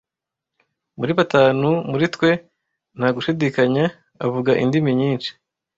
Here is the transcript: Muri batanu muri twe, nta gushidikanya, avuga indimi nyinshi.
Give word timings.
Muri 0.97 1.11
batanu 1.19 1.69
muri 1.91 2.05
twe, 2.15 2.31
nta 2.97 3.07
gushidikanya, 3.15 3.85
avuga 4.25 4.51
indimi 4.63 4.91
nyinshi. 4.99 5.29